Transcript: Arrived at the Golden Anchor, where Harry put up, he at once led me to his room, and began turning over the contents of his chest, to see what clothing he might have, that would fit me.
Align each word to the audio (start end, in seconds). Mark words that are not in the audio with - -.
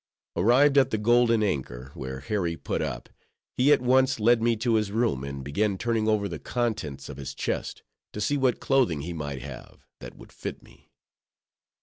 Arrived 0.35 0.79
at 0.79 0.89
the 0.89 0.97
Golden 0.97 1.43
Anchor, 1.43 1.91
where 1.93 2.21
Harry 2.21 2.57
put 2.57 2.81
up, 2.81 3.07
he 3.55 3.71
at 3.71 3.83
once 3.83 4.19
led 4.19 4.41
me 4.41 4.55
to 4.55 4.73
his 4.73 4.91
room, 4.91 5.23
and 5.23 5.43
began 5.43 5.77
turning 5.77 6.07
over 6.07 6.27
the 6.27 6.39
contents 6.39 7.07
of 7.07 7.17
his 7.17 7.35
chest, 7.35 7.83
to 8.11 8.19
see 8.19 8.35
what 8.35 8.59
clothing 8.59 9.01
he 9.01 9.13
might 9.13 9.43
have, 9.43 9.85
that 9.99 10.15
would 10.15 10.31
fit 10.31 10.63
me. 10.63 10.89